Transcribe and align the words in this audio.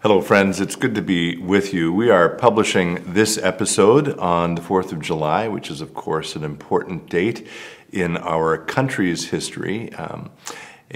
Hello, 0.00 0.20
friends. 0.20 0.60
It's 0.60 0.76
good 0.76 0.94
to 0.94 1.02
be 1.02 1.36
with 1.38 1.74
you. 1.74 1.92
We 1.92 2.08
are 2.10 2.28
publishing 2.28 3.02
this 3.04 3.36
episode 3.36 4.16
on 4.16 4.54
the 4.54 4.60
4th 4.60 4.92
of 4.92 5.00
July, 5.00 5.48
which 5.48 5.72
is, 5.72 5.80
of 5.80 5.92
course, 5.92 6.36
an 6.36 6.44
important 6.44 7.10
date 7.10 7.48
in 7.90 8.16
our 8.16 8.56
country's 8.56 9.30
history. 9.30 9.92
Um, 9.94 10.30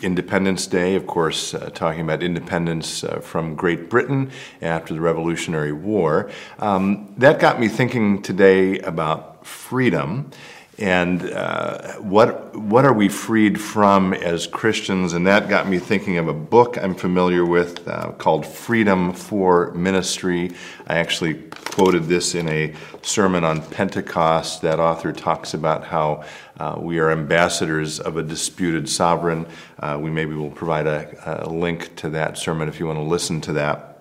Independence 0.00 0.68
Day, 0.68 0.94
of 0.94 1.08
course, 1.08 1.54
uh, 1.54 1.70
talking 1.70 2.02
about 2.02 2.22
independence 2.22 3.02
uh, 3.02 3.18
from 3.18 3.56
Great 3.56 3.90
Britain 3.90 4.30
after 4.62 4.94
the 4.94 5.00
Revolutionary 5.00 5.72
War. 5.72 6.30
Um, 6.60 7.12
that 7.18 7.40
got 7.40 7.58
me 7.58 7.66
thinking 7.66 8.22
today 8.22 8.78
about 8.78 9.44
freedom 9.44 10.30
and 10.78 11.30
uh, 11.30 11.94
what 11.94 12.54
what 12.56 12.84
are 12.84 12.92
we 12.92 13.08
freed 13.08 13.60
from 13.60 14.12
as 14.12 14.46
Christians? 14.46 15.12
And 15.12 15.26
that 15.26 15.48
got 15.48 15.68
me 15.68 15.78
thinking 15.78 16.18
of 16.18 16.28
a 16.28 16.32
book 16.32 16.76
I'm 16.76 16.94
familiar 16.94 17.44
with 17.44 17.86
uh, 17.86 18.12
called 18.12 18.44
Freedom 18.44 19.12
for 19.12 19.72
Ministry. 19.72 20.52
I 20.86 20.96
actually 20.96 21.34
quoted 21.34 22.04
this 22.04 22.34
in 22.34 22.48
a 22.48 22.74
sermon 23.02 23.44
on 23.44 23.62
Pentecost. 23.62 24.62
That 24.62 24.80
author 24.80 25.12
talks 25.12 25.54
about 25.54 25.84
how 25.84 26.24
uh, 26.58 26.76
we 26.78 26.98
are 26.98 27.10
ambassadors 27.10 28.00
of 28.00 28.16
a 28.16 28.22
disputed 28.22 28.88
sovereign. 28.88 29.46
Uh, 29.78 29.98
we 30.00 30.10
maybe 30.10 30.34
will 30.34 30.50
provide 30.50 30.86
a, 30.86 31.44
a 31.46 31.48
link 31.48 31.94
to 31.96 32.10
that 32.10 32.36
sermon 32.38 32.68
if 32.68 32.80
you 32.80 32.86
want 32.86 32.98
to 32.98 33.04
listen 33.04 33.40
to 33.42 33.52
that. 33.52 33.93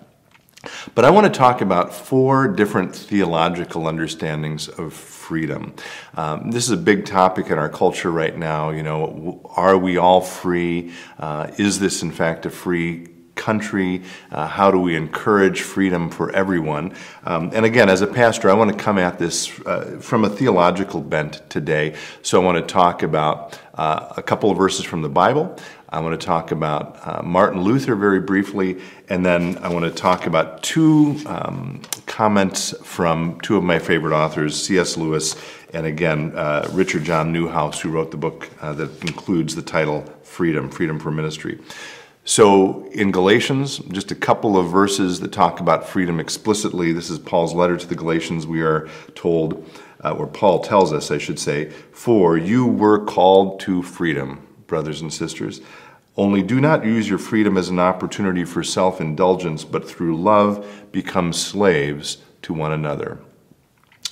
But 0.96 1.06
I 1.06 1.10
want 1.10 1.32
to 1.32 1.38
talk 1.38 1.62
about 1.62 1.94
four 1.94 2.48
different 2.48 2.96
theological 2.96 3.88
understandings 3.88 4.68
of 4.70 4.94
freedom. 4.94 5.74
Um, 6.16 6.52
this 6.52 6.66
is 6.66 6.72
a 6.72 6.78
big 6.78 7.06
topic 7.06 7.48
in 7.48 7.58
our 7.58 7.70
culture 7.70 8.12
right 8.12 8.38
now. 8.38 8.70
You 8.70 8.84
know, 8.84 9.42
are 9.56 9.78
we 9.78 9.98
all 9.98 10.22
free? 10.22 10.94
Uh, 11.20 11.52
is 11.58 11.80
this 11.80 12.02
in 12.02 12.12
fact 12.12 12.46
a 12.46 12.50
free 12.50 13.08
country? 13.44 14.02
Uh, 14.32 14.48
how 14.48 14.72
do 14.72 14.80
we 14.80 14.96
encourage 14.96 15.62
freedom 15.62 16.10
for 16.10 16.32
everyone? 16.32 16.94
Um, 17.26 17.52
and 17.54 17.66
again, 17.66 17.90
as 17.90 18.02
a 18.02 18.08
pastor, 18.08 18.50
I 18.50 18.54
want 18.54 18.72
to 18.72 18.78
come 18.78 18.98
at 18.98 19.20
this 19.20 19.60
uh, 19.66 19.98
from 20.00 20.24
a 20.24 20.30
theological 20.30 21.02
bent 21.02 21.42
today. 21.50 21.96
So 22.22 22.42
I 22.42 22.46
want 22.46 22.66
to 22.66 22.74
talk 22.74 23.04
about 23.04 23.60
uh, 23.74 24.14
a 24.16 24.24
couple 24.24 24.50
of 24.50 24.58
verses 24.58 24.86
from 24.86 25.02
the 25.02 25.10
Bible. 25.10 25.58
I 25.90 26.00
want 26.00 26.20
to 26.20 26.26
talk 26.26 26.52
about 26.52 26.98
uh, 27.06 27.22
Martin 27.22 27.62
Luther 27.62 27.96
very 27.96 28.22
briefly, 28.22 28.82
and 29.10 29.26
then 29.26 29.58
I 29.60 29.68
want 29.68 29.86
to 29.86 29.92
talk 29.92 30.26
about 30.26 30.64
two 30.64 31.20
um, 31.26 31.82
comments 32.06 32.74
from 32.84 33.40
two 33.42 33.58
of 33.58 33.64
my 33.64 33.78
favorite 33.78 34.16
authors, 34.16 34.56
C.S. 34.56 34.98
Lewis, 34.98 35.36
and 35.74 35.86
again, 35.86 36.32
uh, 36.36 36.68
Richard 36.72 37.04
John 37.04 37.34
Neuhaus, 37.34 37.80
who 37.80 37.90
wrote 37.90 38.10
the 38.10 38.18
book 38.18 38.50
uh, 38.62 38.74
that 38.74 39.04
includes 39.04 39.54
the 39.54 39.62
title 39.62 40.02
Freedom, 40.24 40.70
Freedom 40.70 40.98
for 40.98 41.12
Ministry. 41.12 41.60
So 42.26 42.86
in 42.94 43.12
Galatians, 43.12 43.80
just 43.80 44.12
a 44.12 44.16
couple 44.16 44.58
of 44.58 44.70
verses 44.70 45.20
that 45.20 45.34
talk 45.34 45.60
about 45.60 45.88
freedom 45.88 46.22
explicitly. 46.22 46.94
This 46.94 47.10
is 47.10 47.20
Paul's 47.20 47.54
letter 47.54 47.76
to 47.76 47.86
the 47.86 47.96
Galatians. 47.96 48.48
We 48.48 48.62
are 48.62 48.88
told, 49.14 49.70
uh, 50.04 50.12
or 50.12 50.28
Paul 50.28 50.60
tells 50.60 50.94
us, 50.94 51.12
I 51.12 51.18
should 51.18 51.38
say, 51.38 51.70
for 51.92 52.38
you 52.38 52.66
were 52.66 53.04
called 53.04 53.60
to 53.62 53.84
freedom, 53.84 54.48
brothers 54.68 55.02
and 55.02 55.14
sisters. 55.14 55.60
Only 56.16 56.42
do 56.44 56.62
not 56.62 56.86
use 56.86 57.10
your 57.10 57.18
freedom 57.18 57.58
as 57.58 57.68
an 57.68 57.80
opportunity 57.80 58.46
for 58.46 58.64
self 58.64 59.02
indulgence, 59.02 59.66
but 59.66 59.90
through 59.90 60.16
love 60.16 60.66
become 60.94 61.34
slaves 61.34 62.20
to 62.44 62.54
one 62.54 62.72
another. 62.72 63.20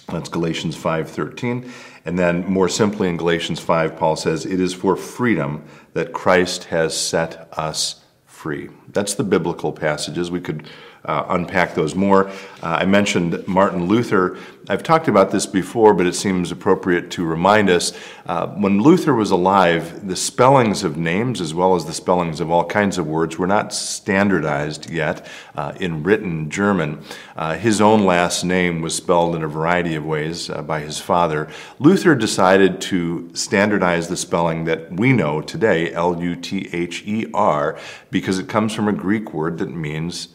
That's 0.10 0.28
Galatians 0.28 0.76
5:13. 0.76 1.72
And 2.04 2.20
then 2.20 2.46
more 2.46 2.68
simply 2.68 3.08
in 3.08 3.16
Galatians 3.16 3.60
5 3.60 3.96
Paul 3.96 4.16
says 4.16 4.46
it 4.46 4.60
is 4.60 4.74
for 4.74 4.96
freedom 4.98 5.62
that 5.94 6.12
Christ 6.12 6.66
has 6.66 6.98
set 6.98 7.48
us 7.54 8.01
free. 8.42 8.70
That's 8.88 9.14
the 9.14 9.24
biblical 9.24 9.72
passages. 9.72 10.32
We 10.32 10.42
could 10.42 10.68
uh, 11.06 11.26
unpack 11.30 11.76
those 11.76 11.96
more. 11.96 12.30
Uh, 12.62 12.78
I 12.82 12.86
mentioned 12.86 13.48
Martin 13.48 13.88
Luther. 13.88 14.38
I've 14.70 14.84
talked 14.84 15.08
about 15.08 15.32
this 15.32 15.48
before, 15.48 15.96
but 15.96 16.06
it 16.06 16.14
seems 16.14 16.52
appropriate 16.52 17.10
to 17.12 17.26
remind 17.26 17.70
us. 17.70 17.98
Uh, 18.28 18.48
when 18.48 18.80
Luther 18.80 19.16
was 19.16 19.32
alive, 19.32 20.08
the 20.08 20.16
spellings 20.16 20.84
of 20.84 20.98
names, 20.98 21.42
as 21.42 21.54
well 21.54 21.76
as 21.76 21.86
the 21.86 21.94
spellings 21.94 22.40
of 22.40 22.52
all 22.52 22.64
kinds 22.64 23.00
of 23.00 23.08
words, 23.08 23.40
were 23.40 23.48
not 23.48 23.74
standardized 23.74 24.92
yet 24.92 25.26
uh, 25.56 25.74
in 25.80 26.04
written 26.04 26.52
German. 26.52 27.04
Uh, 27.36 27.56
his 27.56 27.82
own 27.82 28.06
last 28.06 28.44
name 28.44 28.82
was 28.82 28.96
spelled 28.96 29.36
in 29.36 29.44
a 29.44 29.48
variety 29.48 29.96
of 29.96 30.06
ways 30.06 30.50
uh, 30.50 30.62
by 30.62 30.82
his 30.82 31.00
father. 31.00 31.50
Luther 31.80 32.14
decided 32.14 32.80
to 32.82 33.32
standardize 33.34 34.08
the 34.08 34.18
spelling 34.18 34.66
that 34.66 34.94
we 34.94 35.12
know 35.12 35.42
today, 35.42 35.92
L 35.92 36.22
U 36.22 36.36
T 36.36 36.70
H 36.72 37.04
E 37.08 37.26
R, 37.34 37.80
because 38.12 38.38
it 38.38 38.48
comes 38.48 38.74
from 38.74 38.88
a 38.88 38.94
Greek 38.94 39.34
word 39.34 39.58
that 39.58 39.72
means 39.72 40.30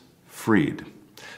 freed. 0.47 0.85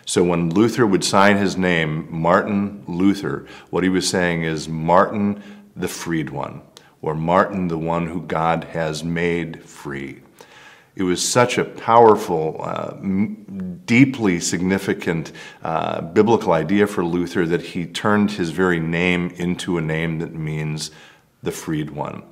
So 0.05 0.23
when 0.23 0.51
Luther 0.51 0.87
would 0.87 1.03
sign 1.03 1.39
his 1.39 1.57
name, 1.57 2.07
Martin 2.11 2.85
Luther, 2.87 3.47
what 3.71 3.83
he 3.83 3.89
was 3.89 4.07
saying 4.07 4.43
is 4.43 4.69
Martin 4.69 5.43
the 5.75 5.89
freed 5.89 6.29
one, 6.29 6.61
or 7.01 7.15
Martin 7.15 7.69
the 7.69 7.79
one 7.79 8.09
who 8.09 8.21
God 8.21 8.65
has 8.65 9.03
made 9.03 9.65
free. 9.65 10.21
It 10.95 11.05
was 11.05 11.27
such 11.27 11.57
a 11.57 11.65
powerful, 11.65 12.61
uh, 12.63 12.97
deeply 13.87 14.41
significant 14.41 15.33
uh, 15.63 16.03
biblical 16.03 16.53
idea 16.53 16.87
for 16.87 17.03
Luther 17.03 17.47
that 17.47 17.63
he 17.63 17.87
turned 17.87 18.33
his 18.33 18.51
very 18.51 18.79
name 18.79 19.31
into 19.37 19.79
a 19.79 19.81
name 19.81 20.19
that 20.19 20.35
means 20.35 20.91
the 21.43 21.53
freed 21.53 21.89
one. 21.89 22.25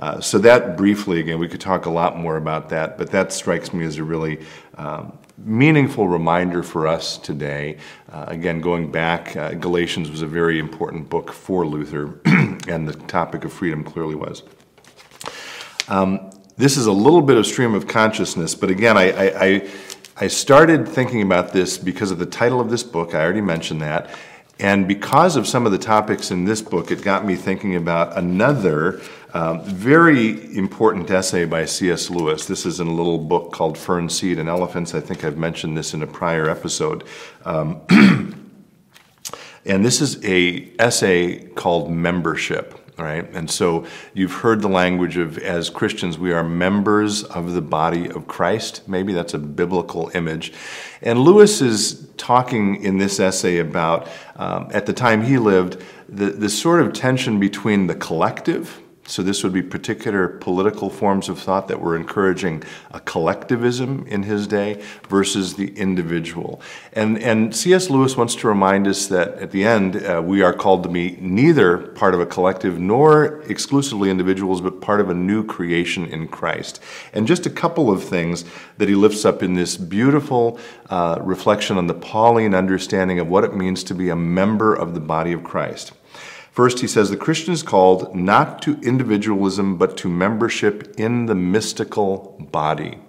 Uh, 0.00 0.20
so 0.20 0.38
that 0.38 0.76
briefly, 0.76 1.20
again, 1.20 1.38
we 1.38 1.46
could 1.46 1.60
talk 1.60 1.86
a 1.86 1.90
lot 1.90 2.18
more 2.18 2.36
about 2.36 2.70
that, 2.70 2.98
but 2.98 3.12
that 3.12 3.32
strikes 3.32 3.72
me 3.72 3.84
as 3.84 3.98
a 3.98 4.02
really 4.02 4.44
um, 4.76 5.16
meaningful 5.38 6.08
reminder 6.08 6.62
for 6.62 6.86
us 6.86 7.18
today. 7.18 7.78
Uh, 8.10 8.24
again, 8.28 8.60
going 8.60 8.90
back, 8.90 9.36
uh, 9.36 9.52
Galatians 9.54 10.10
was 10.10 10.22
a 10.22 10.26
very 10.26 10.58
important 10.58 11.08
book 11.08 11.32
for 11.32 11.66
Luther, 11.66 12.20
and 12.68 12.88
the 12.88 12.94
topic 13.06 13.44
of 13.44 13.52
freedom 13.52 13.82
clearly 13.82 14.14
was. 14.14 14.42
Um, 15.88 16.30
this 16.56 16.76
is 16.76 16.86
a 16.86 16.92
little 16.92 17.20
bit 17.20 17.36
of 17.36 17.46
stream 17.46 17.74
of 17.74 17.88
consciousness, 17.88 18.54
but 18.54 18.70
again, 18.70 18.96
I, 18.96 19.10
I, 19.10 19.44
I, 19.44 19.70
I 20.16 20.26
started 20.28 20.86
thinking 20.86 21.22
about 21.22 21.52
this 21.52 21.78
because 21.78 22.12
of 22.12 22.18
the 22.18 22.26
title 22.26 22.60
of 22.60 22.70
this 22.70 22.84
book. 22.84 23.14
I 23.14 23.22
already 23.22 23.40
mentioned 23.40 23.82
that. 23.82 24.10
And 24.60 24.86
because 24.86 25.36
of 25.36 25.48
some 25.48 25.66
of 25.66 25.72
the 25.72 25.78
topics 25.78 26.30
in 26.30 26.44
this 26.44 26.62
book, 26.62 26.90
it 26.90 27.02
got 27.02 27.26
me 27.26 27.34
thinking 27.34 27.74
about 27.74 28.16
another 28.16 29.00
um, 29.32 29.64
very 29.64 30.56
important 30.56 31.10
essay 31.10 31.44
by 31.44 31.64
C.S. 31.64 32.08
Lewis. 32.08 32.46
This 32.46 32.64
is 32.64 32.78
in 32.78 32.86
a 32.86 32.92
little 32.92 33.18
book 33.18 33.52
called 33.52 33.76
Fern 33.76 34.08
Seed 34.08 34.38
and 34.38 34.48
Elephants. 34.48 34.94
I 34.94 35.00
think 35.00 35.24
I've 35.24 35.36
mentioned 35.36 35.76
this 35.76 35.92
in 35.92 36.02
a 36.02 36.06
prior 36.06 36.48
episode. 36.48 37.02
Um, 37.44 37.80
and 39.64 39.84
this 39.84 40.00
is 40.00 40.24
a 40.24 40.70
essay 40.78 41.48
called 41.48 41.90
Membership 41.90 42.83
right? 42.96 43.28
And 43.34 43.50
so 43.50 43.86
you've 44.12 44.32
heard 44.32 44.60
the 44.60 44.68
language 44.68 45.16
of 45.16 45.38
as 45.38 45.70
Christians, 45.70 46.18
we 46.18 46.32
are 46.32 46.44
members 46.44 47.24
of 47.24 47.52
the 47.52 47.62
body 47.62 48.08
of 48.08 48.26
Christ. 48.28 48.86
Maybe 48.88 49.12
that's 49.12 49.34
a 49.34 49.38
biblical 49.38 50.10
image. 50.14 50.52
And 51.02 51.18
Lewis 51.20 51.60
is 51.60 52.08
talking 52.16 52.82
in 52.82 52.98
this 52.98 53.18
essay 53.18 53.58
about, 53.58 54.08
um, 54.36 54.68
at 54.72 54.86
the 54.86 54.92
time 54.92 55.22
he 55.22 55.38
lived, 55.38 55.82
the, 56.08 56.26
the 56.26 56.48
sort 56.48 56.80
of 56.80 56.92
tension 56.92 57.40
between 57.40 57.86
the 57.86 57.94
collective 57.94 58.80
so, 59.06 59.22
this 59.22 59.44
would 59.44 59.52
be 59.52 59.62
particular 59.62 60.28
political 60.28 60.88
forms 60.88 61.28
of 61.28 61.38
thought 61.38 61.68
that 61.68 61.78
were 61.78 61.94
encouraging 61.94 62.62
a 62.90 63.00
collectivism 63.00 64.06
in 64.06 64.22
his 64.22 64.46
day 64.46 64.82
versus 65.10 65.56
the 65.56 65.76
individual. 65.76 66.62
And, 66.94 67.18
and 67.18 67.54
C.S. 67.54 67.90
Lewis 67.90 68.16
wants 68.16 68.34
to 68.36 68.48
remind 68.48 68.88
us 68.88 69.06
that 69.08 69.34
at 69.34 69.50
the 69.50 69.64
end, 69.64 69.96
uh, 69.96 70.22
we 70.24 70.40
are 70.40 70.54
called 70.54 70.84
to 70.84 70.88
be 70.88 71.18
neither 71.20 71.78
part 71.78 72.14
of 72.14 72.20
a 72.20 72.24
collective 72.24 72.78
nor 72.78 73.42
exclusively 73.42 74.08
individuals, 74.08 74.62
but 74.62 74.80
part 74.80 75.00
of 75.00 75.10
a 75.10 75.14
new 75.14 75.44
creation 75.44 76.06
in 76.06 76.26
Christ. 76.26 76.80
And 77.12 77.26
just 77.26 77.44
a 77.44 77.50
couple 77.50 77.90
of 77.90 78.02
things 78.02 78.46
that 78.78 78.88
he 78.88 78.94
lifts 78.94 79.26
up 79.26 79.42
in 79.42 79.52
this 79.52 79.76
beautiful 79.76 80.58
uh, 80.88 81.18
reflection 81.20 81.76
on 81.76 81.88
the 81.88 81.94
Pauline 81.94 82.54
understanding 82.54 83.18
of 83.18 83.28
what 83.28 83.44
it 83.44 83.54
means 83.54 83.84
to 83.84 83.94
be 83.94 84.08
a 84.08 84.16
member 84.16 84.74
of 84.74 84.94
the 84.94 85.00
body 85.00 85.32
of 85.32 85.44
Christ. 85.44 85.92
First, 86.54 86.78
he 86.78 86.86
says 86.86 87.10
the 87.10 87.16
Christian 87.16 87.52
is 87.52 87.64
called 87.64 88.14
not 88.14 88.62
to 88.62 88.78
individualism, 88.80 89.76
but 89.76 89.96
to 89.96 90.08
membership 90.08 90.94
in 90.96 91.26
the 91.26 91.34
mystical 91.34 92.36
body. 92.52 93.00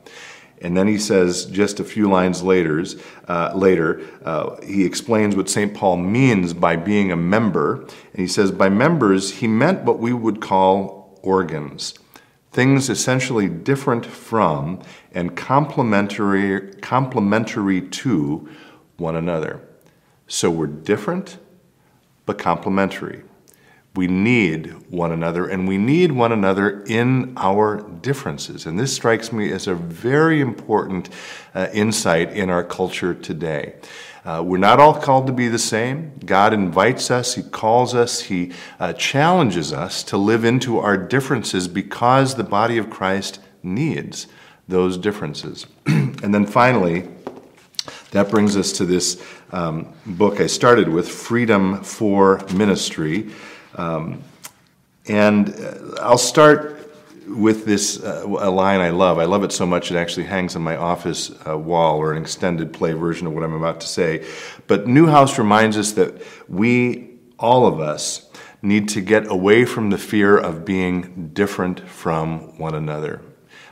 And 0.63 0.75
then 0.75 0.87
he 0.87 0.97
says, 0.97 1.45
just 1.45 1.79
a 1.79 1.83
few 1.83 2.09
lines 2.09 2.41
later, 2.41 2.83
uh, 3.27 3.51
later 3.53 4.01
uh, 4.23 4.59
he 4.63 4.83
explains 4.83 5.35
what 5.35 5.47
St. 5.47 5.75
Paul 5.75 5.97
means 5.97 6.55
by 6.55 6.75
being 6.75 7.11
a 7.11 7.15
member. 7.15 7.81
And 7.81 8.15
he 8.15 8.25
says, 8.25 8.51
by 8.51 8.67
members, 8.67 9.35
he 9.35 9.47
meant 9.47 9.83
what 9.83 9.99
we 9.99 10.11
would 10.11 10.41
call 10.41 11.19
organs, 11.21 11.93
things 12.51 12.89
essentially 12.89 13.47
different 13.47 14.07
from 14.07 14.81
and 15.11 15.37
complementary, 15.37 16.73
complementary 16.77 17.81
to 17.81 18.49
one 18.97 19.15
another. 19.15 19.61
So 20.25 20.49
we're 20.49 20.65
different, 20.65 21.37
but 22.25 22.39
complementary. 22.39 23.21
We 23.95 24.07
need 24.07 24.73
one 24.89 25.11
another, 25.11 25.47
and 25.47 25.67
we 25.67 25.77
need 25.77 26.11
one 26.11 26.31
another 26.31 26.83
in 26.83 27.33
our 27.37 27.81
differences. 28.01 28.65
And 28.65 28.77
this 28.77 28.93
strikes 28.93 29.31
me 29.31 29.51
as 29.51 29.67
a 29.67 29.75
very 29.75 30.41
important 30.41 31.09
uh, 31.53 31.67
insight 31.73 32.33
in 32.33 32.49
our 32.49 32.63
culture 32.63 33.13
today. 33.13 33.75
Uh, 34.25 34.43
we're 34.45 34.57
not 34.57 34.79
all 34.79 34.99
called 34.99 35.27
to 35.27 35.33
be 35.33 35.47
the 35.47 35.59
same. 35.59 36.11
God 36.25 36.51
invites 36.51 37.11
us, 37.11 37.35
He 37.35 37.43
calls 37.43 37.93
us, 37.93 38.21
He 38.21 38.51
uh, 38.79 38.91
challenges 38.93 39.71
us 39.71 40.03
to 40.05 40.17
live 40.17 40.43
into 40.43 40.79
our 40.79 40.97
differences 40.97 41.67
because 41.67 42.35
the 42.35 42.43
body 42.43 42.77
of 42.77 42.89
Christ 42.89 43.39
needs 43.61 44.27
those 44.67 44.97
differences. 44.97 45.67
and 45.85 46.33
then 46.33 46.45
finally, 46.45 47.07
that 48.11 48.29
brings 48.29 48.57
us 48.57 48.71
to 48.73 48.85
this 48.85 49.23
um, 49.51 49.93
book 50.05 50.41
I 50.41 50.47
started 50.47 50.89
with, 50.89 51.07
Freedom 51.07 51.83
for 51.83 52.43
Ministry. 52.53 53.31
Um, 53.75 54.23
and 55.07 55.49
uh, 55.49 56.01
I'll 56.01 56.17
start 56.17 56.71
with 57.27 57.65
this 57.65 58.03
uh, 58.03 58.23
a 58.25 58.49
line 58.49 58.79
I 58.79 58.89
love. 58.89 59.17
I 59.19 59.25
love 59.25 59.43
it 59.43 59.51
so 59.51 59.65
much 59.65 59.91
it 59.91 59.97
actually 59.97 60.25
hangs 60.25 60.55
on 60.55 60.61
my 60.61 60.77
office 60.77 61.31
uh, 61.47 61.57
wall 61.57 61.97
or 61.97 62.11
an 62.11 62.21
extended 62.21 62.71
play 62.71 62.93
version 62.93 63.27
of 63.27 63.33
what 63.33 63.43
I'm 63.43 63.53
about 63.53 63.81
to 63.81 63.87
say. 63.87 64.25
But 64.67 64.85
Neuhaus 64.85 65.37
reminds 65.37 65.77
us 65.77 65.91
that 65.93 66.21
we, 66.47 67.17
all 67.39 67.67
of 67.67 67.79
us, 67.79 68.29
need 68.61 68.89
to 68.89 69.01
get 69.01 69.29
away 69.29 69.65
from 69.65 69.89
the 69.89 69.97
fear 69.97 70.37
of 70.37 70.65
being 70.65 71.29
different 71.33 71.87
from 71.87 72.57
one 72.57 72.73
another 72.73 73.21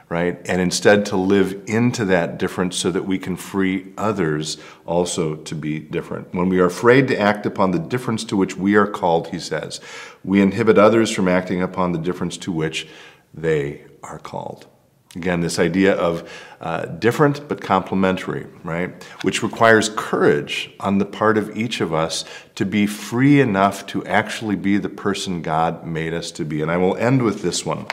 right? 0.09 0.39
And 0.45 0.61
instead 0.61 1.05
to 1.07 1.17
live 1.17 1.63
into 1.65 2.05
that 2.05 2.37
difference 2.37 2.75
so 2.75 2.91
that 2.91 3.05
we 3.05 3.17
can 3.17 3.35
free 3.35 3.93
others 3.97 4.57
also 4.85 5.35
to 5.35 5.55
be 5.55 5.79
different. 5.79 6.33
When 6.33 6.49
we 6.49 6.59
are 6.59 6.65
afraid 6.65 7.07
to 7.07 7.19
act 7.19 7.45
upon 7.45 7.71
the 7.71 7.79
difference 7.79 8.23
to 8.25 8.37
which 8.37 8.55
we 8.55 8.75
are 8.75 8.87
called, 8.87 9.29
he 9.29 9.39
says, 9.39 9.79
we 10.23 10.41
inhibit 10.41 10.77
others 10.77 11.09
from 11.11 11.27
acting 11.27 11.61
upon 11.61 11.93
the 11.93 11.99
difference 11.99 12.37
to 12.37 12.51
which 12.51 12.87
they 13.33 13.85
are 14.03 14.19
called. 14.19 14.67
Again, 15.15 15.41
this 15.41 15.59
idea 15.59 15.93
of 15.93 16.27
uh, 16.59 16.85
different 16.85 17.47
but 17.47 17.61
complementary, 17.61 18.47
right? 18.63 19.03
Which 19.21 19.43
requires 19.43 19.89
courage 19.95 20.71
on 20.79 20.97
the 20.97 21.05
part 21.05 21.37
of 21.37 21.55
each 21.55 21.81
of 21.81 21.93
us 21.93 22.25
to 22.55 22.65
be 22.65 22.87
free 22.87 23.39
enough 23.39 23.85
to 23.87 24.03
actually 24.05 24.55
be 24.55 24.77
the 24.79 24.89
person 24.89 25.43
God 25.43 25.85
made 25.85 26.15
us 26.15 26.31
to 26.31 26.45
be. 26.45 26.63
And 26.63 26.71
I 26.71 26.77
will 26.77 26.95
end 26.97 27.21
with 27.21 27.43
this 27.43 27.63
one. 27.63 27.85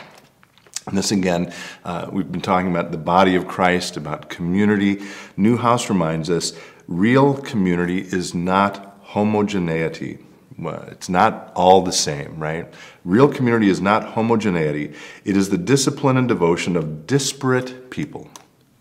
And 0.87 0.97
this 0.97 1.11
again, 1.11 1.53
uh, 1.85 2.09
we've 2.11 2.31
been 2.31 2.41
talking 2.41 2.71
about 2.71 2.91
the 2.91 2.97
body 2.97 3.35
of 3.35 3.47
Christ, 3.47 3.97
about 3.97 4.29
community. 4.29 4.97
Neuhaus 5.37 5.89
reminds 5.89 6.29
us 6.29 6.53
real 6.87 7.35
community 7.35 7.99
is 7.99 8.33
not 8.33 8.97
homogeneity. 9.01 10.19
It's 10.63 11.09
not 11.09 11.51
all 11.55 11.81
the 11.81 11.91
same, 11.91 12.39
right? 12.39 12.71
Real 13.03 13.27
community 13.27 13.69
is 13.69 13.81
not 13.81 14.03
homogeneity. 14.03 14.93
It 15.25 15.37
is 15.37 15.49
the 15.49 15.57
discipline 15.57 16.17
and 16.17 16.27
devotion 16.27 16.75
of 16.75 17.07
disparate 17.07 17.89
people, 17.89 18.29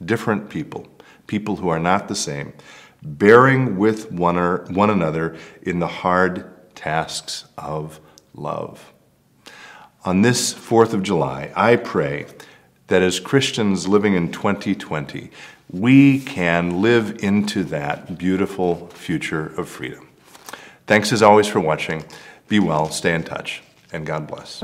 different 0.05 0.51
people, 0.51 0.87
people 1.27 1.57
who 1.57 1.69
are 1.69 1.79
not 1.79 2.09
the 2.09 2.15
same, 2.15 2.53
bearing 3.03 3.79
with 3.79 4.13
one, 4.13 4.37
or, 4.37 4.65
one 4.71 4.91
another 4.91 5.37
in 5.63 5.79
the 5.79 5.87
hard 5.87 6.75
tasks 6.75 7.47
of 7.57 8.01
love. 8.35 8.93
On 10.03 10.23
this 10.23 10.55
4th 10.55 10.95
of 10.95 11.03
July, 11.03 11.53
I 11.55 11.77
pray 11.77 12.25
that 12.87 13.03
as 13.03 13.21
Christians 13.21 13.87
living 13.87 14.15
in 14.15 14.33
2020, 14.33 15.31
we 15.71 16.21
can 16.21 16.81
live 16.81 17.23
into 17.23 17.65
that 17.65 18.17
beautiful 18.17 18.89
future 18.95 19.49
of 19.59 19.69
freedom. 19.69 20.09
Thanks 20.87 21.13
as 21.13 21.23
always 21.23 21.47
for 21.47 21.61
watching. 21.61 22.05
Be 22.49 22.59
well, 22.59 22.89
stay 22.89 23.15
in 23.15 23.25
touch, 23.25 23.63
and 23.93 24.07
God 24.07 24.27
bless. 24.27 24.63